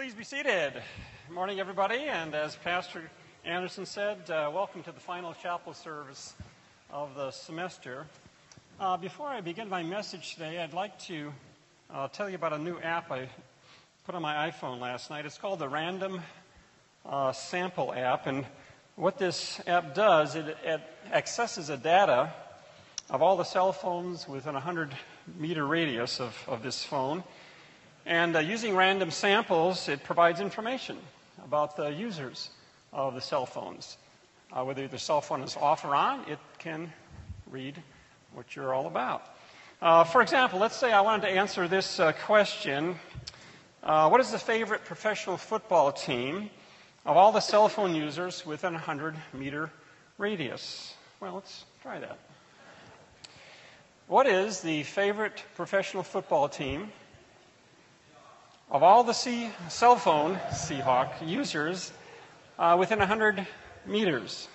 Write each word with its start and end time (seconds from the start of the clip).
Please 0.00 0.14
be 0.14 0.24
seated. 0.24 0.72
Good 0.72 1.34
morning, 1.34 1.60
everybody. 1.60 2.04
And 2.04 2.34
as 2.34 2.56
Pastor 2.56 3.10
Anderson 3.44 3.84
said, 3.84 4.30
uh, 4.30 4.50
welcome 4.50 4.82
to 4.84 4.92
the 4.92 4.98
final 4.98 5.34
chapel 5.34 5.74
service 5.74 6.32
of 6.90 7.14
the 7.14 7.30
semester. 7.30 8.06
Uh, 8.80 8.96
before 8.96 9.28
I 9.28 9.42
begin 9.42 9.68
my 9.68 9.82
message 9.82 10.32
today, 10.32 10.58
I'd 10.62 10.72
like 10.72 10.98
to 11.00 11.30
uh, 11.92 12.08
tell 12.08 12.30
you 12.30 12.36
about 12.36 12.54
a 12.54 12.58
new 12.58 12.78
app 12.78 13.12
I 13.12 13.28
put 14.06 14.14
on 14.14 14.22
my 14.22 14.50
iPhone 14.50 14.80
last 14.80 15.10
night. 15.10 15.26
It's 15.26 15.36
called 15.36 15.58
the 15.58 15.68
Random 15.68 16.22
uh, 17.04 17.32
Sample 17.32 17.92
app. 17.92 18.26
And 18.26 18.46
what 18.96 19.18
this 19.18 19.60
app 19.66 19.94
does, 19.94 20.34
it, 20.34 20.56
it 20.64 20.80
accesses 21.12 21.66
the 21.66 21.76
data 21.76 22.32
of 23.10 23.20
all 23.20 23.36
the 23.36 23.44
cell 23.44 23.74
phones 23.74 24.26
within 24.26 24.52
a 24.52 24.64
100 24.64 24.96
meter 25.36 25.66
radius 25.66 26.20
of, 26.20 26.34
of 26.48 26.62
this 26.62 26.82
phone 26.82 27.22
and 28.06 28.36
uh, 28.36 28.40
using 28.40 28.74
random 28.74 29.10
samples, 29.10 29.88
it 29.88 30.02
provides 30.02 30.40
information 30.40 30.96
about 31.44 31.76
the 31.76 31.88
users 31.88 32.50
of 32.92 33.14
the 33.14 33.20
cell 33.20 33.46
phones. 33.46 33.96
Uh, 34.52 34.64
whether 34.64 34.88
the 34.88 34.98
cell 34.98 35.20
phone 35.20 35.42
is 35.42 35.56
off 35.56 35.84
or 35.84 35.94
on, 35.94 36.20
it 36.28 36.38
can 36.58 36.92
read 37.50 37.80
what 38.34 38.56
you're 38.56 38.74
all 38.74 38.86
about. 38.86 39.22
Uh, 39.80 40.04
for 40.04 40.22
example, 40.22 40.58
let's 40.58 40.76
say 40.76 40.92
I 40.92 41.00
wanted 41.00 41.22
to 41.22 41.32
answer 41.32 41.68
this 41.68 42.00
uh, 42.00 42.12
question 42.12 42.96
uh, 43.82 44.08
What 44.08 44.20
is 44.20 44.30
the 44.30 44.38
favorite 44.38 44.84
professional 44.84 45.36
football 45.36 45.92
team 45.92 46.50
of 47.06 47.16
all 47.16 47.32
the 47.32 47.40
cell 47.40 47.68
phone 47.68 47.94
users 47.94 48.44
within 48.44 48.74
a 48.74 48.76
100 48.76 49.14
meter 49.32 49.70
radius? 50.18 50.94
Well, 51.20 51.34
let's 51.34 51.64
try 51.82 51.98
that. 51.98 52.18
What 54.06 54.26
is 54.26 54.60
the 54.60 54.82
favorite 54.82 55.42
professional 55.54 56.02
football 56.02 56.48
team 56.48 56.90
of 58.70 58.82
all 58.82 59.02
the 59.04 59.12
C- 59.12 59.50
cell 59.68 59.96
phone 59.96 60.36
Seahawk 60.50 61.26
users 61.26 61.92
uh, 62.58 62.76
within 62.78 62.98
100 62.98 63.46
meters? 63.86 64.48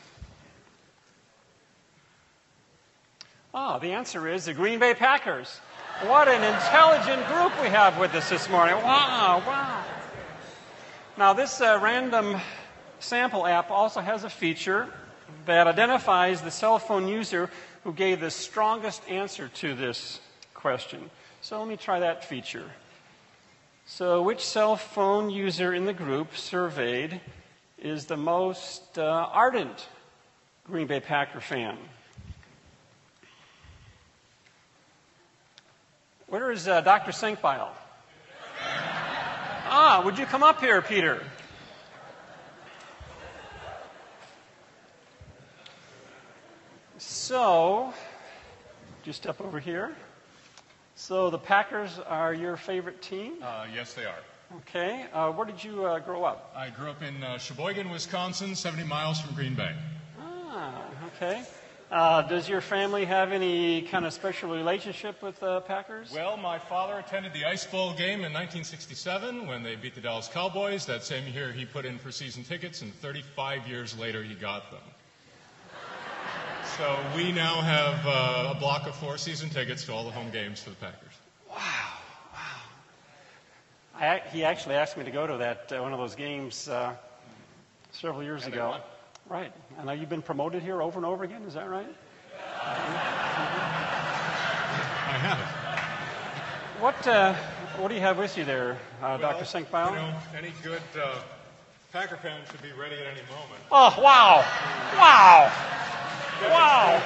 Ah, 3.54 3.78
the 3.80 3.92
answer 3.94 4.28
is 4.28 4.46
the 4.46 4.54
Green 4.54 4.80
Bay 4.80 4.94
Packers. 4.94 5.60
What 6.04 6.28
an 6.28 6.44
intelligent 6.44 7.26
group 7.28 7.62
we 7.62 7.70
have 7.70 7.98
with 7.98 8.14
us 8.16 8.30
this 8.30 8.50
morning. 8.50 8.76
Wow, 8.76 9.42
wow. 9.48 9.84
Now, 11.18 11.32
this 11.32 11.62
uh, 11.62 11.80
random 11.82 12.36
sample 13.00 13.48
app 13.48 13.72
also 13.72 14.02
has 14.02 14.26
a 14.26 14.30
feature 14.30 14.90
that 15.46 15.68
identifies 15.68 16.42
the 16.42 16.52
cell 16.52 16.80
phone 16.80 17.08
user 17.08 17.50
who 17.86 17.94
gave 17.94 18.20
the 18.20 18.32
strongest 18.32 19.08
answer 19.10 19.48
to 19.48 19.74
this 19.74 20.20
question. 20.54 21.10
So 21.42 21.60
let 21.60 21.68
me 21.68 21.78
try 21.78 22.00
that 22.02 22.26
feature. 22.26 22.70
So, 23.88 24.24
which 24.24 24.44
cell 24.44 24.76
phone 24.78 25.30
user 25.30 25.72
in 25.72 25.86
the 25.86 25.94
group 25.94 26.36
surveyed 26.36 27.22
is 27.78 28.08
the 28.08 28.18
most 28.18 28.98
uh, 28.98 29.30
ardent 29.32 29.88
Green 30.66 30.88
Bay 30.88 31.00
Packer 31.00 31.40
fan? 31.40 31.78
Where 36.26 36.52
is 36.52 36.68
uh, 36.68 36.82
Dr. 36.82 37.12
Senkbeil? 37.12 37.70
Ah, 39.68 40.02
would 40.04 40.18
you 40.18 40.26
come 40.26 40.42
up 40.42 40.60
here, 40.60 40.82
Peter? 40.82 41.24
So, 46.98 47.94
just 49.04 49.22
step 49.22 49.40
over 49.40 49.60
here. 49.60 49.96
So 51.08 51.30
the 51.30 51.38
Packers 51.38 52.00
are 52.00 52.34
your 52.34 52.58
favorite 52.58 53.00
team? 53.00 53.34
Uh, 53.40 53.68
yes, 53.72 53.94
they 53.94 54.06
are. 54.06 54.18
Okay. 54.58 55.06
Uh, 55.14 55.32
where 55.34 55.46
did 55.46 55.64
you 55.64 55.86
uh, 55.86 56.00
grow 56.00 56.24
up? 56.24 56.52
I 56.58 56.72
grew 56.72 56.90
up 56.90 57.04
in 57.04 57.24
uh, 57.24 57.38
Sheboygan, 57.38 57.92
Wisconsin, 57.92 58.56
70 58.56 58.86
miles 58.86 59.22
from 59.22 59.36
Green 59.36 59.54
Bay. 59.54 59.72
Ah, 60.20 60.84
okay. 61.16 61.44
Uh, 61.92 62.24
does 62.24 62.50
your 62.50 62.60
family 62.60 63.06
have 63.06 63.32
any 63.32 63.84
kind 63.84 64.04
of 64.04 64.14
special 64.14 64.50
relationship 64.50 65.22
with 65.22 65.40
the 65.40 65.62
Packers? 65.62 66.12
Well, 66.12 66.38
my 66.38 66.58
father 66.58 66.98
attended 66.98 67.34
the 67.34 67.46
Ice 67.46 67.68
Bowl 67.68 67.94
game 67.94 68.26
in 68.26 68.34
1967 68.34 69.46
when 69.46 69.62
they 69.62 69.76
beat 69.76 69.94
the 69.94 70.02
Dallas 70.02 70.28
Cowboys. 70.28 70.88
That 70.88 71.04
same 71.04 71.32
year, 71.32 71.52
he 71.52 71.66
put 71.66 71.86
in 71.86 72.00
for 72.00 72.12
season 72.12 72.44
tickets, 72.44 72.82
and 72.82 72.92
35 72.96 73.68
years 73.68 73.96
later, 74.00 74.24
he 74.24 74.34
got 74.34 74.72
them. 74.72 74.82
So 76.78 76.98
we 77.16 77.32
now 77.32 77.62
have 77.62 78.06
uh, 78.06 78.54
a 78.56 78.60
block 78.60 78.86
of 78.86 78.96
four 78.96 79.18
season 79.18 79.50
tickets 79.50 79.86
to 79.86 79.94
all 79.94 80.04
the 80.04 80.12
home 80.12 80.30
games 80.32 80.62
for 80.62 80.72
the 80.72 80.76
Packers. 80.76 81.14
Wow, 81.50 81.58
wow. 82.34 82.40
I, 83.98 84.22
he 84.34 84.44
actually 84.44 84.76
asked 84.76 84.98
me 84.98 85.06
to 85.06 85.12
go 85.12 85.26
to 85.26 85.38
that 85.38 85.72
uh, 85.72 85.82
one 85.82 85.94
of 85.94 86.00
those 86.00 86.16
games 86.16 86.68
uh, 86.68 86.94
several 87.92 88.24
years 88.24 88.44
And 88.44 88.54
ago. 88.54 88.76
Right. 89.30 89.54
I 89.80 89.86
know 89.86 89.94
you've 89.94 90.10
been 90.10 90.22
promoted 90.22 90.64
here 90.64 90.82
over 90.82 91.00
and 91.00 91.06
over 91.06 91.24
again. 91.24 91.44
Is 91.44 91.54
that 91.54 91.70
right? 91.70 91.88
I 92.68 92.74
have 95.18 95.40
it. 95.40 96.82
What 96.82 97.08
uh, 97.08 97.34
What 97.78 97.88
do 97.88 97.96
you 97.96 98.02
have 98.02 98.18
with 98.18 98.38
you 98.38 98.44
there, 98.44 98.74
uh, 99.02 99.18
Well, 99.18 99.18
Dr. 99.20 99.46
Senkbeil? 99.46 99.92
You 99.92 99.96
know, 99.96 100.14
any 100.38 100.52
good 100.62 100.82
uh, 101.02 101.20
Packer 101.94 102.18
fan 102.18 102.42
should 102.52 102.62
be 102.62 102.74
ready 102.74 102.96
at 102.96 103.08
any 103.08 103.22
moment. 103.32 103.62
Oh, 103.72 103.96
wow! 104.02 104.44
Wow! 104.98 105.52
Wow! 106.42 107.02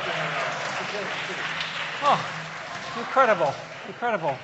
Oh, 2.02 2.20
incredible, 2.98 3.54
incredible. 3.88 4.38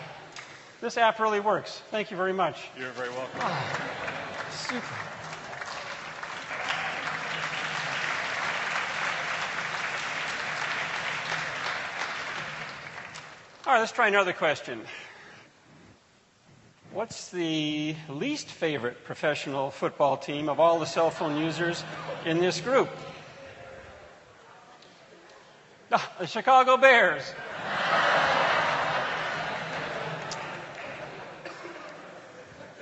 This 0.81 0.97
app 0.97 1.19
really 1.19 1.40
works. 1.40 1.81
Thank 1.90 2.12
you 2.12 2.18
very 2.18 2.34
much. 2.34 2.69
You're 2.78 2.91
very 2.91 3.09
welcome. 3.09 3.40
Ah, 3.40 4.45
super. 4.51 4.85
All 13.66 13.74
right, 13.74 13.79
let's 13.79 13.91
try 13.91 14.07
another 14.07 14.34
question. 14.34 14.81
What's 16.94 17.29
the 17.31 17.95
least 18.07 18.47
favorite 18.47 19.03
professional 19.03 19.72
football 19.72 20.18
team 20.18 20.47
of 20.47 20.59
all 20.59 20.78
the 20.78 20.85
cell 20.85 21.09
phone 21.09 21.35
users 21.38 21.84
in 22.25 22.38
this 22.38 22.62
group? 22.62 22.90
Ah, 25.97 26.11
the 26.19 26.28
Chicago 26.28 26.75
Bears. 26.75 27.23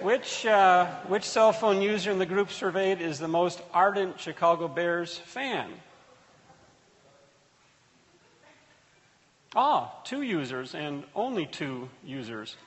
Which, 0.01 0.47
uh, 0.47 0.88
which 1.07 1.24
cell 1.24 1.53
phone 1.53 1.79
user 1.79 2.09
in 2.09 2.18
the 2.18 2.25
group 2.25 2.50
surveyed 2.50 3.01
is 3.01 3.19
the 3.19 3.28
most 3.28 3.62
ardent 3.72 4.19
Chicago 4.19 4.68
Bears 4.68 5.16
fan? 5.16 5.69
Ah, 9.56 9.94
two 10.03 10.24
users 10.24 10.74
and 10.74 11.03
only 11.16 11.45
two 11.45 11.90
users. 12.03 12.57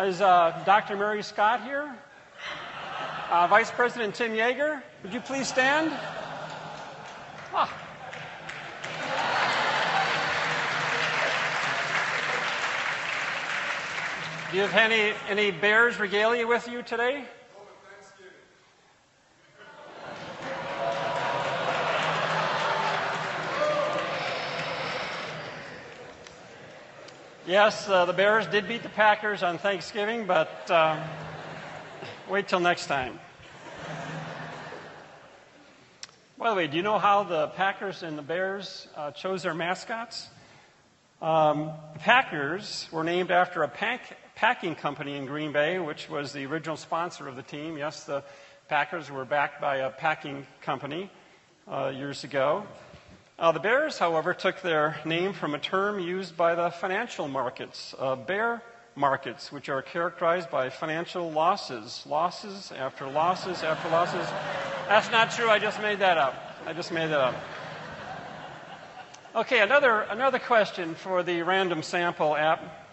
Is 0.00 0.22
uh, 0.22 0.62
Dr. 0.64 0.96
Mary 0.96 1.22
Scott 1.22 1.62
here? 1.64 1.94
Uh, 3.30 3.46
Vice 3.46 3.70
President 3.70 4.14
Tim 4.14 4.32
Yeager, 4.32 4.80
would 5.02 5.12
you 5.12 5.20
please 5.20 5.48
stand? 5.48 5.92
Do 14.52 14.58
you 14.58 14.62
have 14.62 14.92
any, 14.92 15.12
any 15.28 15.50
Bears 15.50 15.98
regalia 15.98 16.46
with 16.46 16.68
you 16.68 16.80
today? 16.82 17.24
Yes, 27.44 27.88
uh, 27.88 28.04
the 28.04 28.12
Bears 28.12 28.46
did 28.46 28.68
beat 28.68 28.84
the 28.84 28.88
Packers 28.88 29.42
on 29.42 29.58
Thanksgiving, 29.58 30.26
but 30.26 30.70
um, 30.70 31.00
wait 32.28 32.46
till 32.46 32.60
next 32.60 32.86
time. 32.86 33.18
By 36.38 36.50
the 36.50 36.56
way, 36.56 36.68
do 36.68 36.76
you 36.76 36.84
know 36.84 37.00
how 37.00 37.24
the 37.24 37.48
Packers 37.48 38.04
and 38.04 38.16
the 38.16 38.22
Bears 38.22 38.86
uh, 38.96 39.10
chose 39.10 39.42
their 39.42 39.54
mascots? 39.54 40.28
Um, 41.20 41.72
the 41.94 41.98
Packers 41.98 42.88
were 42.92 43.02
named 43.02 43.32
after 43.32 43.64
a 43.64 43.68
pack, 43.68 44.16
packing 44.36 44.74
company 44.74 45.16
in 45.16 45.24
Green 45.24 45.50
Bay, 45.50 45.78
which 45.78 46.10
was 46.10 46.32
the 46.32 46.44
original 46.44 46.76
sponsor 46.76 47.26
of 47.26 47.36
the 47.36 47.42
team. 47.42 47.78
Yes, 47.78 48.04
the 48.04 48.22
Packers 48.68 49.10
were 49.10 49.24
backed 49.24 49.62
by 49.62 49.76
a 49.76 49.90
packing 49.90 50.46
company 50.60 51.10
uh, 51.66 51.90
years 51.94 52.22
ago. 52.22 52.64
Uh, 53.38 53.50
the 53.52 53.60
Bears, 53.60 53.98
however, 53.98 54.34
took 54.34 54.60
their 54.60 54.98
name 55.06 55.32
from 55.32 55.54
a 55.54 55.58
term 55.58 55.98
used 55.98 56.36
by 56.36 56.54
the 56.54 56.70
financial 56.70 57.28
markets, 57.28 57.94
uh, 57.98 58.14
bear 58.14 58.62
markets, 58.94 59.50
which 59.50 59.70
are 59.70 59.80
characterized 59.80 60.50
by 60.50 60.68
financial 60.68 61.30
losses. 61.30 62.02
Losses 62.06 62.72
after 62.72 63.06
losses 63.06 63.62
after 63.62 63.88
losses. 63.88 64.26
That's 64.86 65.10
not 65.10 65.30
true. 65.30 65.48
I 65.48 65.58
just 65.58 65.80
made 65.80 65.98
that 66.00 66.18
up. 66.18 66.34
I 66.66 66.74
just 66.74 66.92
made 66.92 67.08
that 67.08 67.20
up. 67.20 67.34
Okay, 69.34 69.60
another, 69.60 70.00
another 70.10 70.38
question 70.38 70.94
for 70.94 71.22
the 71.22 71.40
random 71.42 71.82
sample 71.82 72.36
app. 72.36 72.85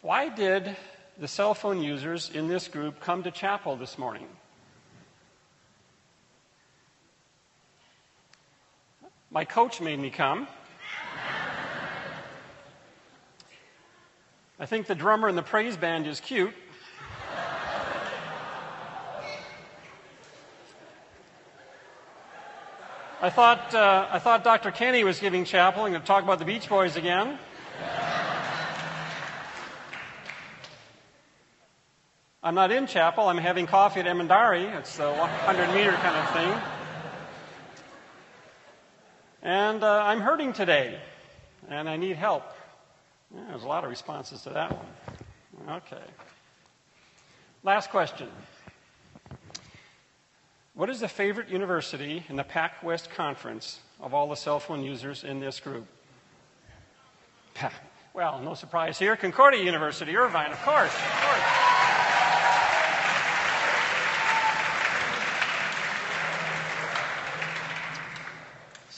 Why 0.00 0.28
did 0.28 0.76
the 1.18 1.26
cell 1.26 1.54
phone 1.54 1.82
users 1.82 2.30
in 2.32 2.46
this 2.46 2.68
group 2.68 3.00
come 3.00 3.24
to 3.24 3.32
chapel 3.32 3.74
this 3.74 3.98
morning? 3.98 4.28
My 9.32 9.44
coach 9.44 9.80
made 9.80 9.98
me 9.98 10.10
come. 10.10 10.46
I 14.60 14.66
think 14.66 14.86
the 14.86 14.94
drummer 14.94 15.28
in 15.28 15.34
the 15.34 15.42
praise 15.42 15.76
band 15.76 16.06
is 16.06 16.20
cute. 16.20 16.54
I 23.20 23.30
thought, 23.30 23.74
uh, 23.74 24.06
I 24.12 24.20
thought 24.20 24.44
Dr. 24.44 24.70
Kenny 24.70 25.02
was 25.02 25.18
giving 25.18 25.44
chapel 25.44 25.84
and 25.84 25.92
going 25.92 26.02
to 26.02 26.06
talk 26.06 26.22
about 26.22 26.38
the 26.38 26.44
Beach 26.44 26.68
Boys 26.68 26.94
again. 26.94 27.36
I'm 32.48 32.54
not 32.54 32.72
in 32.72 32.86
chapel. 32.86 33.28
I'm 33.28 33.36
having 33.36 33.66
coffee 33.66 34.00
at 34.00 34.06
Emendari. 34.06 34.74
It's 34.78 34.98
a 34.98 35.12
100 35.12 35.74
meter 35.74 35.92
kind 35.92 36.16
of 36.16 36.32
thing. 36.32 36.62
And 39.42 39.84
uh, 39.84 40.02
I'm 40.02 40.22
hurting 40.22 40.54
today, 40.54 40.98
and 41.68 41.90
I 41.90 41.98
need 41.98 42.16
help. 42.16 42.44
Yeah, 43.34 43.42
there's 43.50 43.64
a 43.64 43.68
lot 43.68 43.84
of 43.84 43.90
responses 43.90 44.40
to 44.44 44.50
that 44.50 44.72
one. 44.74 45.76
Okay. 45.76 46.02
Last 47.64 47.90
question. 47.90 48.28
What 50.72 50.88
is 50.88 51.00
the 51.00 51.08
favorite 51.08 51.50
university 51.50 52.24
in 52.30 52.36
the 52.36 52.44
Pac 52.44 52.82
West 52.82 53.10
Conference 53.10 53.80
of 54.00 54.14
all 54.14 54.26
the 54.26 54.36
cell 54.36 54.58
phone 54.58 54.82
users 54.82 55.22
in 55.22 55.38
this 55.38 55.60
group? 55.60 55.84
Well, 58.14 58.40
no 58.40 58.54
surprise 58.54 58.98
here. 58.98 59.16
Concordia 59.16 59.62
University, 59.62 60.16
Irvine, 60.16 60.50
of 60.50 60.62
course. 60.62 60.94
Of 60.94 61.20
course. 61.20 61.68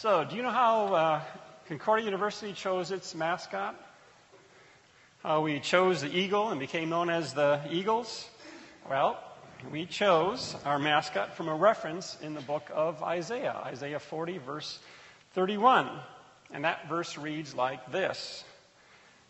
So, 0.01 0.25
do 0.25 0.35
you 0.35 0.43
know 0.43 0.49
how 0.49 0.95
uh, 0.95 1.21
Concordia 1.69 2.07
University 2.07 2.55
chose 2.55 2.91
its 2.91 3.15
mascot? 3.15 3.75
How 5.23 5.43
we 5.43 5.61
chose 5.61 6.01
the 6.01 6.09
eagle 6.09 6.49
and 6.49 6.59
became 6.59 6.89
known 6.89 7.11
as 7.11 7.35
the 7.35 7.61
Eagles? 7.71 8.27
Well, 8.89 9.23
we 9.71 9.85
chose 9.85 10.57
our 10.65 10.79
mascot 10.79 11.37
from 11.37 11.49
a 11.49 11.55
reference 11.55 12.17
in 12.23 12.33
the 12.33 12.41
book 12.41 12.71
of 12.73 13.03
Isaiah, 13.03 13.61
Isaiah 13.67 13.99
40, 13.99 14.39
verse 14.39 14.79
31. 15.35 15.91
And 16.51 16.65
that 16.65 16.89
verse 16.89 17.19
reads 17.19 17.55
like 17.55 17.93
this 17.93 18.43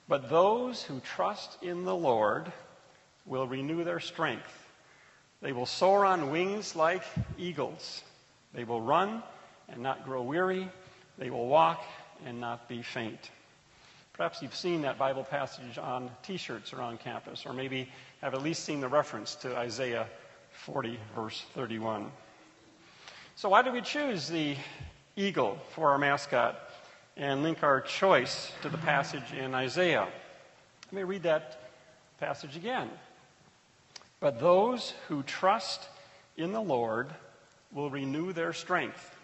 But 0.06 0.31
those 0.31 0.84
who 0.84 1.00
trust 1.00 1.61
in 1.64 1.84
the 1.84 1.96
Lord 1.96 2.52
will 3.26 3.49
renew 3.49 3.82
their 3.82 3.99
strength. 3.99 4.70
They 5.43 5.50
will 5.50 5.66
soar 5.66 6.05
on 6.05 6.31
wings 6.31 6.76
like 6.76 7.02
eagles. 7.37 8.05
They 8.55 8.62
will 8.62 8.81
run 8.81 9.25
and 9.72 9.82
not 9.82 10.05
grow 10.05 10.22
weary. 10.22 10.69
They 11.19 11.31
will 11.31 11.49
walk 11.49 11.82
and 12.25 12.40
not 12.40 12.69
be 12.69 12.82
faint. 12.82 13.31
Perhaps 14.12 14.43
you've 14.43 14.55
seen 14.55 14.82
that 14.82 14.99
Bible 14.99 15.25
passage 15.25 15.78
on 15.78 16.11
t 16.22 16.37
shirts 16.37 16.72
around 16.72 17.00
campus, 17.00 17.46
or 17.46 17.52
maybe 17.52 17.88
have 18.20 18.34
at 18.34 18.43
least 18.43 18.64
seen 18.64 18.81
the 18.81 18.88
reference 18.88 19.34
to 19.37 19.56
Isaiah 19.56 20.06
40, 20.52 20.99
verse 21.14 21.44
31. 21.55 22.11
So, 23.37 23.49
why 23.49 23.62
did 23.62 23.72
we 23.72 23.81
choose 23.81 24.28
the 24.28 24.56
eagle 25.17 25.58
for 25.70 25.90
our 25.90 25.99
mascot 25.99 26.58
and 27.16 27.43
link 27.43 27.62
our 27.62 27.81
choice 27.81 28.52
to 28.62 28.69
the 28.69 28.78
passage 28.78 29.32
in 29.32 29.55
Isaiah? 29.55 30.06
Let 30.87 30.93
me 30.93 31.02
read 31.02 31.23
that 31.23 31.70
passage 32.19 32.56
again. 32.56 32.90
But 34.20 34.38
those 34.38 34.93
who 35.08 35.23
trust 35.23 35.88
in 36.37 36.52
the 36.52 36.61
Lord 36.61 37.08
will 37.73 37.88
renew 37.88 38.32
their 38.32 38.52
strength. 38.52 39.16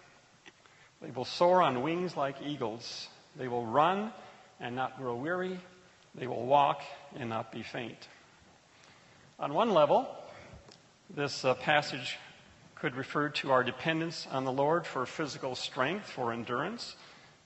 They 1.01 1.11
will 1.11 1.25
soar 1.25 1.61
on 1.61 1.83
wings 1.83 2.17
like 2.17 2.37
eagles. 2.43 3.07
They 3.35 3.47
will 3.47 3.65
run 3.65 4.11
and 4.59 4.75
not 4.75 4.97
grow 4.97 5.15
weary. 5.15 5.59
They 6.15 6.27
will 6.27 6.45
walk 6.45 6.81
and 7.15 7.29
not 7.29 7.51
be 7.51 7.61
faint. 7.61 8.07
On 9.39 9.53
one 9.53 9.71
level, 9.71 10.07
this 11.09 11.45
uh, 11.45 11.53
passage 11.53 12.17
could 12.73 12.95
refer 12.95 13.29
to 13.29 13.51
our 13.51 13.63
dependence 13.63 14.27
on 14.31 14.43
the 14.43 14.51
Lord 14.51 14.85
for 14.85 15.05
physical 15.05 15.55
strength, 15.55 16.09
for 16.09 16.33
endurance. 16.33 16.95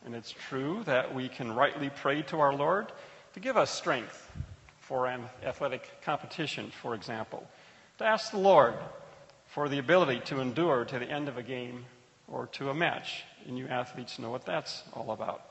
And 0.06 0.16
it's 0.16 0.32
true 0.32 0.84
that 0.86 1.14
we 1.14 1.28
can 1.28 1.54
rightly 1.54 1.90
pray 1.90 2.22
to 2.24 2.40
our 2.40 2.54
Lord 2.54 2.92
to 3.34 3.40
give 3.40 3.58
us 3.58 3.70
strength 3.70 4.32
for 4.80 5.08
an 5.08 5.24
athletic 5.44 6.02
competition, 6.02 6.72
for 6.82 6.96
example. 6.96 7.48
To 8.00 8.06
ask 8.06 8.32
the 8.32 8.38
Lord 8.38 8.74
for 9.48 9.70
the 9.70 9.78
ability 9.78 10.22
to 10.26 10.40
endure 10.40 10.86
to 10.86 11.00
the 11.00 11.06
end 11.06 11.28
of 11.28 11.38
a 11.38 11.44
game 11.44 11.86
or 12.32 12.48
to 12.48 12.70
a 12.70 12.74
match. 12.74 13.24
And 13.48 13.58
you 13.58 13.68
athletes 13.68 14.20
know 14.20 14.30
what 14.30 14.46
that's 14.46 14.84
all 14.94 15.12
about. 15.12 15.42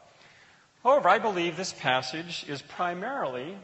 However, 0.83 1.09
I 1.09 1.19
believe 1.19 1.57
this 1.57 1.73
passage 1.73 2.45
is 2.49 2.63
primarily 2.63 3.57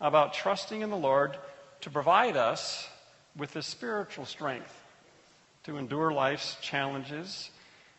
about 0.00 0.32
trusting 0.32 0.80
in 0.80 0.90
the 0.90 0.96
Lord 0.96 1.36
to 1.82 1.90
provide 1.90 2.36
us 2.36 2.88
with 3.36 3.52
the 3.52 3.62
spiritual 3.62 4.24
strength 4.24 4.74
to 5.64 5.76
endure 5.76 6.12
life's 6.12 6.56
challenges 6.62 7.50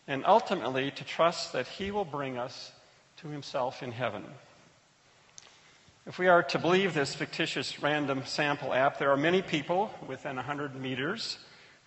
and 0.07 0.25
ultimately 0.25 0.90
to 0.92 1.04
trust 1.04 1.54
that 1.54 1.68
He 1.68 1.92
will 1.92 2.06
bring 2.06 2.38
us 2.38 2.72
to 3.18 3.28
Himself 3.28 3.84
in 3.84 3.92
heaven. 3.92 4.25
If 6.07 6.18
we 6.18 6.28
are 6.28 6.42
to 6.42 6.57
believe 6.57 6.96
this 6.96 7.13
fictitious 7.13 7.84
random 7.84 8.24
sample 8.25 8.74
app, 8.74 8.98
there 8.98 9.12
are 9.12 9.18
many 9.18 9.44
people 9.44 9.94
within 10.07 10.38
100 10.38 10.74
meters 10.74 11.38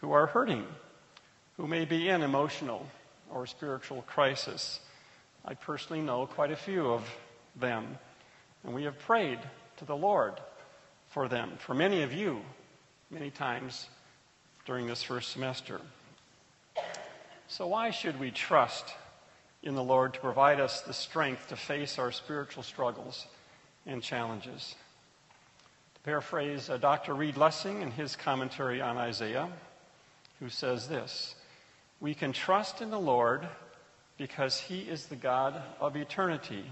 who 0.00 0.12
are 0.12 0.26
hurting, 0.26 0.64
who 1.56 1.66
may 1.66 1.84
be 1.84 2.08
in 2.08 2.22
emotional 2.22 2.87
or 3.31 3.46
spiritual 3.46 4.02
crisis. 4.02 4.81
I 5.44 5.54
personally 5.54 6.02
know 6.02 6.26
quite 6.26 6.50
a 6.50 6.56
few 6.56 6.87
of 6.87 7.08
them, 7.56 7.99
and 8.64 8.75
we 8.75 8.84
have 8.84 8.99
prayed 8.99 9.38
to 9.78 9.84
the 9.84 9.96
Lord 9.96 10.34
for 11.10 11.28
them. 11.28 11.52
For 11.58 11.75
many 11.75 12.02
of 12.02 12.12
you, 12.12 12.40
many 13.10 13.31
times 13.31 13.88
during 14.64 14.87
this 14.87 15.02
first 15.02 15.31
semester. 15.32 15.81
So, 17.49 17.66
why 17.66 17.90
should 17.90 18.19
we 18.19 18.31
trust 18.31 18.94
in 19.62 19.75
the 19.75 19.82
Lord 19.82 20.14
to 20.14 20.20
provide 20.20 20.58
us 20.58 20.81
the 20.81 20.94
strength 20.94 21.49
to 21.49 21.56
face 21.56 21.99
our 21.99 22.12
spiritual 22.12 22.62
struggles 22.62 23.26
and 23.87 24.02
challenges? 24.02 24.75
To 25.97 26.00
paraphrase 26.00 26.71
uh, 26.71 26.78
Dr. 26.78 27.14
Reed 27.14 27.37
Lessing 27.37 27.82
in 27.82 27.90
his 27.90 28.16
commentary 28.16 28.80
on 28.80 28.97
Isaiah, 28.97 29.49
who 30.40 30.49
says 30.49 30.88
this 30.88 31.35
We 32.02 32.14
can 32.14 32.32
trust 32.32 32.82
in 32.82 32.90
the 32.90 32.99
Lord 32.99 33.47
because 34.18 34.59
he 34.59 34.80
is 34.80 35.06
the 35.06 35.14
God 35.14 35.62
of 35.78 35.97
eternity, 35.97 36.64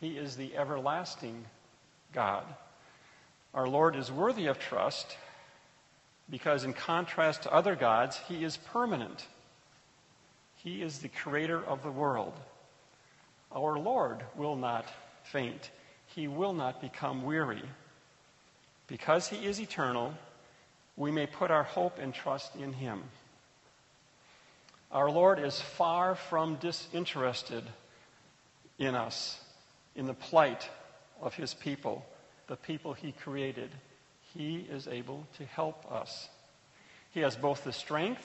he 0.00 0.16
is 0.16 0.36
the 0.36 0.56
everlasting 0.56 1.44
God. 2.14 2.44
Our 3.52 3.68
Lord 3.68 3.94
is 3.94 4.10
worthy 4.10 4.46
of 4.46 4.58
trust 4.58 5.18
because, 6.30 6.64
in 6.64 6.72
contrast 6.72 7.42
to 7.42 7.52
other 7.52 7.76
gods, 7.76 8.18
he 8.26 8.42
is 8.42 8.56
permanent. 8.56 9.26
He 10.56 10.80
is 10.80 11.00
the 11.00 11.08
creator 11.08 11.62
of 11.62 11.82
the 11.82 11.90
world. 11.90 12.32
Our 13.52 13.78
Lord 13.78 14.22
will 14.34 14.56
not 14.56 14.86
faint, 15.24 15.70
he 16.06 16.26
will 16.26 16.54
not 16.54 16.80
become 16.80 17.22
weary. 17.22 17.64
Because 18.86 19.28
he 19.28 19.44
is 19.44 19.60
eternal, 19.60 20.14
we 20.96 21.10
may 21.10 21.26
put 21.26 21.50
our 21.50 21.64
hope 21.64 21.98
and 21.98 22.14
trust 22.14 22.56
in 22.56 22.72
him. 22.72 23.02
Our 24.90 25.10
Lord 25.10 25.38
is 25.38 25.60
far 25.60 26.14
from 26.14 26.56
disinterested 26.56 27.64
in 28.78 28.94
us, 28.94 29.38
in 29.94 30.06
the 30.06 30.14
plight 30.14 30.68
of 31.20 31.34
his 31.34 31.52
people, 31.54 32.06
the 32.46 32.56
people 32.56 32.92
he 32.94 33.12
created. 33.12 33.70
He 34.34 34.66
is 34.70 34.88
able 34.88 35.26
to 35.36 35.44
help 35.44 35.90
us. 35.90 36.28
He 37.10 37.20
has 37.20 37.36
both 37.36 37.64
the 37.64 37.72
strength 37.72 38.24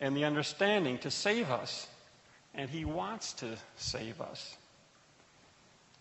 and 0.00 0.16
the 0.16 0.24
understanding 0.24 0.98
to 0.98 1.10
save 1.10 1.50
us, 1.50 1.86
and 2.54 2.70
He 2.70 2.84
wants 2.84 3.32
to 3.34 3.56
save 3.76 4.20
us. 4.20 4.56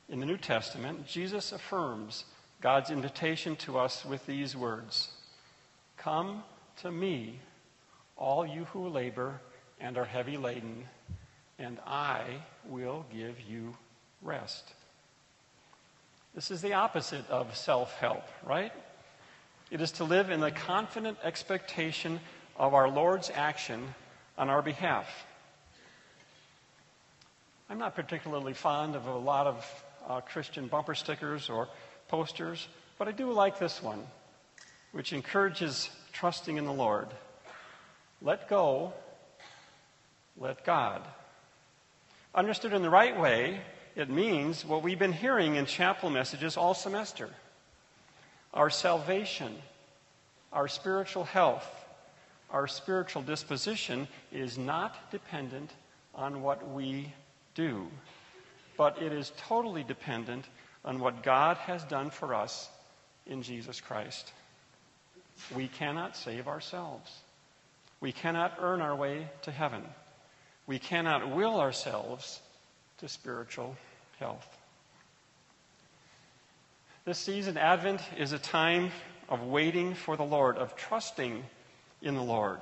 In 0.07 0.19
the 0.19 0.25
New 0.25 0.37
Testament, 0.37 1.05
Jesus 1.05 1.51
affirms 1.51 2.25
God's 2.61 2.89
invitation 2.89 3.55
to 3.57 3.77
us 3.77 4.05
with 4.05 4.25
these 4.25 4.55
words 4.55 5.09
Come 5.97 6.43
to 6.81 6.91
me, 6.91 7.39
all 8.15 8.45
you 8.45 8.65
who 8.65 8.87
labor 8.87 9.41
and 9.79 9.97
are 9.97 10.05
heavy 10.05 10.37
laden, 10.37 10.85
and 11.57 11.79
I 11.85 12.23
will 12.67 13.05
give 13.11 13.39
you 13.41 13.75
rest. 14.21 14.73
This 16.35 16.51
is 16.51 16.61
the 16.61 16.73
opposite 16.73 17.29
of 17.29 17.55
self 17.55 17.93
help, 17.95 18.23
right? 18.45 18.71
It 19.71 19.81
is 19.81 19.91
to 19.93 20.03
live 20.03 20.29
in 20.29 20.39
the 20.39 20.51
confident 20.51 21.17
expectation 21.23 22.19
of 22.57 22.73
our 22.73 22.89
Lord's 22.89 23.31
action 23.33 23.93
on 24.37 24.49
our 24.49 24.61
behalf. 24.61 25.07
I'm 27.69 27.77
not 27.77 27.95
particularly 27.95 28.53
fond 28.53 28.95
of 28.95 29.05
a 29.05 29.17
lot 29.17 29.45
of 29.45 29.83
uh, 30.07 30.21
Christian 30.21 30.67
bumper 30.67 30.95
stickers 30.95 31.49
or 31.49 31.67
posters, 32.07 32.67
But 32.97 33.07
I 33.07 33.11
do 33.11 33.31
like 33.31 33.59
this 33.59 33.81
one, 33.81 34.05
which 34.91 35.13
encourages 35.13 35.89
trusting 36.11 36.57
in 36.57 36.65
the 36.65 36.73
Lord. 36.73 37.07
Let 38.21 38.49
go, 38.49 38.93
let 40.39 40.63
God. 40.65 41.01
Understood 42.33 42.73
in 42.73 42.81
the 42.81 42.89
right 42.89 43.19
way, 43.19 43.61
it 43.95 44.09
means 44.09 44.63
what 44.63 44.83
we've 44.83 44.99
been 44.99 45.13
hearing 45.13 45.55
in 45.55 45.65
chapel 45.65 46.09
messages 46.09 46.57
all 46.57 46.73
semester 46.73 47.29
our 48.51 48.71
salvation, 48.71 49.55
our 50.51 50.67
spiritual 50.67 51.23
health, 51.23 51.67
our 52.49 52.67
spiritual 52.67 53.21
disposition 53.21 54.07
is 54.31 54.57
not 54.57 55.11
dependent 55.11 55.69
on 56.15 56.41
what 56.41 56.71
we 56.71 57.13
do, 57.53 57.87
but 58.75 58.99
it 59.01 59.13
is 59.13 59.31
totally 59.37 59.83
dependent 59.83 60.45
on 60.83 60.99
what 60.99 61.21
God 61.21 61.57
has 61.57 61.83
done 61.83 62.09
for 62.09 62.33
us 62.33 62.69
in 63.27 63.43
Jesus 63.43 63.79
Christ. 63.81 64.31
We 65.55 65.67
cannot 65.67 66.17
save 66.17 66.47
ourselves. 66.47 67.11
We 68.01 68.11
cannot 68.11 68.57
earn 68.59 68.81
our 68.81 68.95
way 68.95 69.27
to 69.43 69.51
heaven. 69.51 69.83
We 70.69 70.77
cannot 70.77 71.31
will 71.31 71.59
ourselves 71.59 72.41
to 72.99 73.07
spiritual 73.07 73.75
health. 74.19 74.47
This 77.05 77.17
season, 77.17 77.57
Advent, 77.57 78.01
is 78.15 78.33
a 78.33 78.37
time 78.37 78.91
of 79.29 79.41
waiting 79.41 79.95
for 79.95 80.15
the 80.15 80.21
Lord, 80.21 80.57
of 80.57 80.75
trusting 80.75 81.43
in 82.03 82.13
the 82.13 82.21
Lord. 82.21 82.59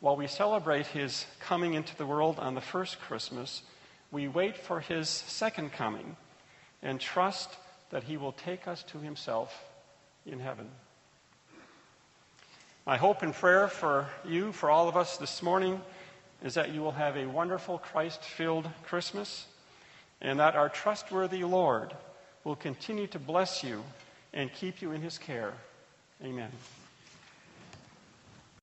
While 0.00 0.16
we 0.16 0.26
celebrate 0.26 0.86
his 0.88 1.24
coming 1.40 1.72
into 1.72 1.96
the 1.96 2.04
world 2.04 2.38
on 2.38 2.54
the 2.54 2.60
first 2.60 3.00
Christmas, 3.00 3.62
we 4.12 4.28
wait 4.28 4.58
for 4.58 4.80
his 4.80 5.08
second 5.08 5.72
coming 5.72 6.14
and 6.82 7.00
trust 7.00 7.48
that 7.88 8.04
he 8.04 8.18
will 8.18 8.32
take 8.32 8.68
us 8.68 8.82
to 8.82 8.98
himself 8.98 9.64
in 10.26 10.40
heaven. 10.40 10.68
My 12.84 12.98
hope 12.98 13.22
and 13.22 13.32
prayer 13.32 13.66
for 13.66 14.10
you, 14.26 14.52
for 14.52 14.68
all 14.68 14.90
of 14.90 14.96
us 14.98 15.16
this 15.16 15.42
morning, 15.42 15.80
is 16.42 16.54
that 16.54 16.72
you 16.72 16.80
will 16.80 16.92
have 16.92 17.16
a 17.16 17.26
wonderful 17.26 17.78
Christ 17.78 18.22
filled 18.22 18.68
Christmas 18.84 19.46
and 20.20 20.38
that 20.40 20.56
our 20.56 20.68
trustworthy 20.68 21.44
Lord 21.44 21.94
will 22.44 22.56
continue 22.56 23.06
to 23.08 23.18
bless 23.18 23.62
you 23.62 23.82
and 24.32 24.52
keep 24.52 24.82
you 24.82 24.92
in 24.92 25.02
his 25.02 25.18
care. 25.18 25.52
Amen. 26.22 26.50